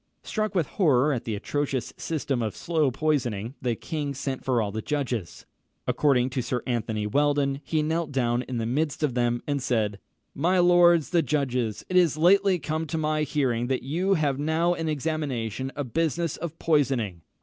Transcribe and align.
Struck 0.23 0.55
with 0.55 0.65
horror 0.65 1.13
at 1.13 1.25
the 1.25 1.35
atrocious 1.35 1.93
system 1.95 2.41
of 2.41 2.55
slow 2.55 2.89
poisoning, 2.89 3.53
the 3.61 3.75
king 3.75 4.15
sent 4.15 4.43
for 4.43 4.59
all 4.59 4.71
the 4.71 4.81
judges. 4.81 5.45
According 5.85 6.31
to 6.31 6.41
Sir 6.41 6.63
Anthony 6.65 7.05
Weldon, 7.05 7.61
he 7.63 7.83
knelt 7.83 8.11
down 8.11 8.41
in 8.41 8.57
the 8.57 8.65
midst 8.65 9.03
of 9.03 9.13
them, 9.13 9.43
and 9.45 9.61
said, 9.61 9.99
"My 10.33 10.57
lords 10.57 11.11
the 11.11 11.21
judges, 11.21 11.85
it 11.87 11.97
is 11.97 12.17
lately 12.17 12.57
come 12.57 12.87
to 12.87 12.97
my 12.97 13.21
hearing 13.21 13.67
that 13.67 13.83
you 13.83 14.15
have 14.15 14.39
now 14.39 14.73
in 14.73 14.89
examination 14.89 15.71
a 15.75 15.83
business 15.83 16.35
of 16.35 16.57
poisoning. 16.57 17.21